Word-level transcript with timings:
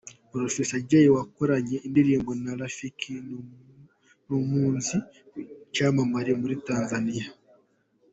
Professor 0.31 0.81
Jay 0.89 1.07
wakoranye 1.15 1.77
indirimbo 1.87 2.31
na 2.43 2.51
Rafiki 2.61 3.13
ni 4.27 4.33
umunzi 4.41 4.97
w'icyamamare 5.33 6.31
muri 6.41 6.55
Tanzania. 6.67 7.27